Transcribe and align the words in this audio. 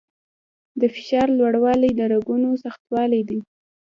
د 0.79 0.81
فشار 0.95 1.27
لوړوالی 1.37 1.91
د 1.95 2.01
رګونو 2.13 2.49
سختوالي 2.63 3.21
دی. 3.29 3.39